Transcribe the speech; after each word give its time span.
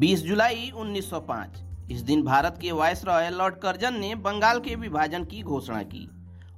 20 0.00 0.22
जुलाई 0.22 0.70
1905 0.76 1.90
इस 1.90 2.00
दिन 2.00 2.22
भारत 2.22 2.58
के 2.62 2.72
वायस 2.72 3.04
रॉय 3.04 3.28
लॉर्ड 3.30 3.54
कर्जन 3.54 3.94
ने 3.94 4.14
बंगाल 4.14 4.60
के 4.60 4.74
विभाजन 4.74 5.24
की 5.24 5.42
घोषणा 5.42 5.82
की 5.82 6.08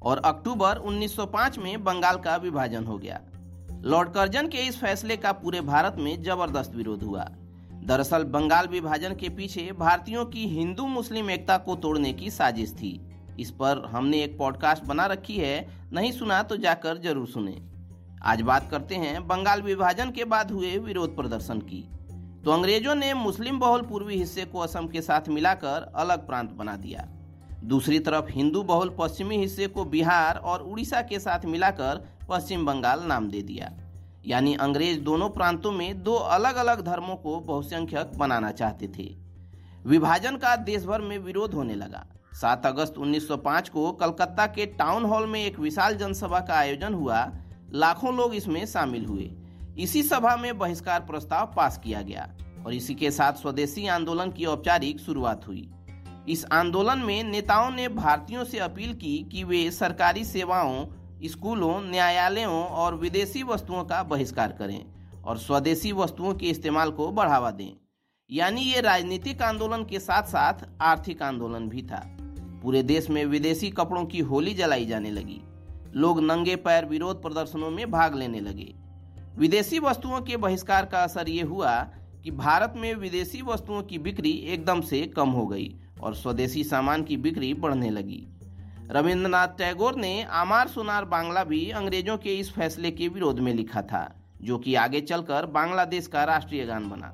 और 0.03 0.19
अक्टूबर 0.19 0.79
1905 0.79 1.59
में 1.59 1.85
बंगाल 1.85 2.17
का 2.17 2.37
विभाजन 2.37 2.85
हो 2.85 2.99
गया। 2.99 3.21
लॉर्ड 3.85 4.09
कर्जन 4.09 4.49
के 4.49 4.59
इस 4.59 4.79
फैसले 4.79 5.17
का 5.17 5.33
पूरे 5.33 5.61
भारत 5.61 5.97
में 5.99 6.23
ज़बरदस्त 6.23 6.75
विरोध 6.75 7.03
हुआ। 7.03 7.25
दरअसल 7.85 8.25
बंगाल 8.25 8.67
विभाजन 8.67 9.15
के 9.15 9.29
पीछे 9.29 9.73
भारतीयों 9.79 10.25
की 10.27 10.47
हिंदू 10.49 10.87
मुस्लिम 10.87 11.31
एकता 11.31 11.57
को 11.57 11.77
तोड़ने 11.77 12.13
की 12.13 12.31
साजिश 12.31 12.73
थी। 12.73 13.01
इस 13.41 13.51
पर 13.51 13.85
हमने 13.91 14.23
एक 14.23 14.39
पॉडकास्ट 14.39 14.85
बना 14.85 15.07
रखी 15.07 15.37
है, 15.37 15.67
नहीं 15.93 16.13
सुना 16.13 16.43
तो 16.43 16.57
जाकर 16.57 16.99
ज़रूर 16.99 17.27
सुने। 17.27 17.61
आज 18.23 18.41
बात 18.41 18.71
करते 18.71 18.95
हैं 18.95 19.27
बंगाल 19.29 19.63
विभाजन 19.63 20.11
के 20.11 20.25
बाद 20.25 20.51
हुए 20.51 20.77
विरोध 20.79 21.17
प्रदर्शन 21.17 21.59
की। 21.59 21.85
तो 22.45 22.51
अंग्रेज़ों 22.51 22.95
ने 22.95 23.15
मुस्लिम 23.15 23.59
बहुल 23.59 23.83
पूर्वी 23.83 24.17
हिस्से 24.17 24.45
को 24.45 24.59
असम 24.59 24.87
के 24.87 25.01
साथ 25.01 25.29
मिलाकर 25.29 25.93
अलग 25.97 26.27
प्रांत 26.27 26.51
बना 26.51 26.77
दिया। 26.77 27.09
दूसरी 27.65 27.99
तरफ़ 27.99 28.31
हिंदू 28.31 28.63
बहुल 28.63 28.97
पश्चिमी 28.99 29.37
हिस्से 29.37 29.67
को 29.67 29.85
बिहार 29.85 30.37
और 30.37 30.63
उड़ीसा 30.63 31.03
के 31.03 31.19
साथ 31.19 31.45
मिलाकर 31.45 32.09
पश्चिम 32.29 32.67
बंगाल 32.67 33.03
नाम 33.03 33.29
दे 33.29 33.43
दिया। 33.43 33.71
यानी 34.27 34.55
अंग्रेज़ 34.55 35.01
दोनों 35.01 35.29
प्रांतों 35.29 35.73
में 35.73 36.03
दो 36.03 36.15
अलग 36.15 36.57
अलग 36.57 36.81
धर्मों 36.81 37.17
को 37.17 37.41
बहुसंख्यक 37.41 38.19
बनाना 38.19 38.51
चाहते 38.51 38.89
थे। 38.89 39.05
विभाजन 39.87 40.37
का 40.37 40.57
देश 40.57 40.85
भर 40.85 41.01
में 41.01 41.19
विरोध 41.19 41.55
होने 41.55 41.75
लगा। 41.75 42.07
7 42.35 42.67
अगस्त 42.67 42.99
1905 42.99 43.69
को 43.69 43.93
कलकत्ता 43.93 44.47
के 44.47 44.67
टाउन 44.67 45.05
हॉल 45.05 45.27
में 45.27 45.45
एक 45.45 45.59
विशाल 45.59 45.95
जनसभा 45.95 46.41
का 46.41 46.55
आयोजन 46.55 46.95
हुआ। 46.95 47.33
लाखों 47.73 48.17
लोग 48.17 48.35
इसमें 48.35 48.67
शामिल 48.67 49.05
हुए। 49.05 49.31
इसी 49.79 50.03
सभा 50.03 50.37
में 50.37 50.59
बहिष्कार 50.59 51.01
प्रस्ताव 51.01 51.53
पास 51.57 51.79
किया 51.79 52.03
गया 52.03 52.29
और 52.67 52.75
इसी 52.75 52.95
के 52.95 53.11
साथ 53.11 53.33
स्वदेशी 53.33 53.87
आंदोलन 53.87 54.31
की 54.31 54.45
औपचारिक 54.45 55.01
शुरुआत 55.01 55.49
हुई। 55.49 55.71
इस 56.29 56.45
आंदोलन 56.53 56.99
में 56.99 57.25
नेताओं 57.25 57.71
ने 57.71 57.89
भारतीयों 57.89 58.45
से 58.45 58.59
अपील 58.59 58.95
की 58.95 59.29
कि 59.33 59.45
वे 59.45 59.71
सरकारी 59.71 60.25
सेवाओं, 60.25 60.87
स्कूलों, 61.25 61.81
न्यायालयों 61.81 62.65
और 62.65 62.95
विदेशी 62.95 63.43
वस्तुओं 63.43 63.85
का 63.85 64.03
बहिष्कार 64.03 64.53
करें 64.53 64.85
और 65.25 65.39
स्वदेशी 65.39 65.93
वस्तुओं 65.93 66.35
के 66.35 66.47
इस्तेमाल 66.47 66.91
को 66.91 67.11
बढ़ावा 67.11 67.51
दें। 67.51 67.73
यानी 68.31 68.61
ये 68.61 68.81
राजनीतिक 68.81 69.43
आंदोलन 69.43 69.85
के 69.85 70.01
साथ 70.01 70.23
साथ 70.23 70.55
आर्थिक 70.81 71.23
आंदोलन 71.23 71.69
भी 71.69 71.83
था। 71.83 72.17
पूरे 72.63 72.83
देश 72.83 73.11
में 73.11 73.25
विदेशी 73.25 73.71
कपड़ों 73.71 74.05
की 74.05 74.21
होली 74.21 74.55
जलाई 74.55 74.87
जाने 74.87 75.11
लगी। 75.11 75.41
लोग 75.95 76.21
नंगे 76.21 76.57
पैर 76.57 76.85
विरोध 76.85 77.23
प्रदर्शनों 77.23 77.71
में 77.71 77.91
भाग 77.91 78.15
लेने 78.15 78.41
लगे। 78.41 78.75
विदेशी 79.39 79.79
वस्तुओं 79.79 80.21
के 80.21 80.37
बहिष्कार 80.37 80.85
का 80.85 81.03
असर 81.03 81.29
ये 81.29 81.43
हुआ 81.43 81.73
कि 82.25 82.31
भारत 82.31 82.75
में 82.77 82.95
विदेशी 82.95 83.43
वस्तुओं 83.43 83.83
की 83.83 83.99
बिक्री 83.99 84.31
एकदम 84.31 84.81
से 84.81 85.07
कम 85.07 85.29
हो 85.29 85.47
गई 85.47 85.75
और 86.03 86.15
स्वदेशी 86.15 86.65
सामान 86.65 87.03
की 87.03 87.17
बिक्री 87.17 87.55
बढ़ने 87.55 87.91
लगी। 87.91 88.29
रविंद्रनाथ 88.91 89.49
टैगोर 89.49 89.97
ने 89.97 90.23
आमार 90.23 90.69
सुनार 90.69 91.05
बांग्ला 91.05 91.45
भी 91.45 91.71
अंग्रेज़ों 91.71 92.17
के 92.17 92.35
इस 92.35 92.53
फैसले 92.53 92.91
के 92.91 93.09
विरोध 93.09 93.39
में 93.39 93.55
लिखा 93.55 93.83
था, 93.83 94.21
जो 94.43 94.59
कि 94.59 94.75
आगे 94.75 95.01
चलकर 95.01 95.47
बांग्लादेश 95.47 96.07
का 96.07 96.25
राष्ट्रीय 96.25 96.65
गान 96.65 96.89
बना। 96.89 97.13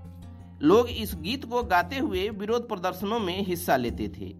लोग 0.63 0.89
इस 0.89 1.15
गीत 1.15 1.45
को 1.45 1.63
गाते 1.63 1.99
हुए 1.99 2.29
विरोध 2.29 2.69
प्रदर्शनों 2.69 3.19
में 3.19 3.47
हिस्सा 3.47 3.77
लेते 3.77 4.09
थे। 4.09 4.35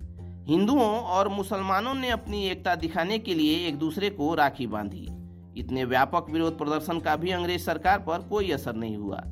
हिंदुओं 0.53 1.01
और 1.01 1.29
मुसलमानों 1.29 1.95
ने 1.95 2.09
अपनी 2.09 2.47
एकता 2.49 2.75
दिखाने 2.75 3.19
के 3.19 3.35
लिए 3.35 3.69
एक 3.69 3.79
दूसरे 3.79 4.11
को 4.11 4.35
राखी 4.35 4.67
बांधी। 4.67 5.09
इतने 5.59 5.85
व्यापक 5.85 6.27
विरोध 6.31 6.59
प्रदर्शन 6.59 7.01
का 7.01 7.17
भी 7.17 7.31
अंग्रेज़ 7.31 7.63
सरकार 7.63 7.99
पर 7.99 8.19
कोई 8.19 8.51
असर 8.51 8.75
नहीं 8.75 8.97
हुआ। 8.97 9.25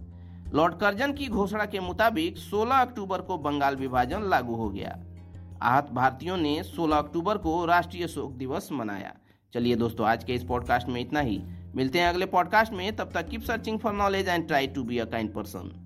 लॉर्ड 0.55 0.75
कर्जन 0.75 1.13
की 1.13 1.27
घोषणा 1.27 1.67
के 1.67 1.81
मुताबिक 1.81 2.37
16 2.37 2.77
अक्टूबर 2.77 3.21
को 3.21 3.39
बंगाल 3.39 3.77
विभाजन 3.77 4.23
लागू 4.23 4.55
हो 4.55 4.69
गया। 4.69 4.99
आहत 5.63 5.91
भारतीयों 5.93 6.37
ने 6.37 6.63
16 6.63 6.97
अक्टूबर 6.97 7.39
को 7.39 7.65
राष्ट्रीय 7.65 8.09
शोक 8.09 8.33
दिवस 8.33 8.69
मनाया। 8.73 9.15
चलिए 9.55 9.77
दोस्तों, 9.77 10.07
आज 10.07 10.25
के 10.25 10.35
इस 10.35 10.45
पॉडकास्ट 10.45 10.89
में 10.89 11.01
इतना 11.01 11.21
ही। 11.21 11.43
मिलते 11.75 12.01
हैं 12.01 12.09
अगले 12.09 12.27
पॉडकास्ट 12.27 12.73
में। 12.73 12.97
तब 12.97 13.11
तक 13.15 13.29
keep 13.29 13.43
searching 13.43 13.79
for 13.79 13.93
knowledge 13.93 14.29
and 14.29 14.47
try 14.47 14.67
to 14.67 14.85
be 14.85 14.99
a 14.99 15.05
kind 15.05 15.35
person. 15.35 15.86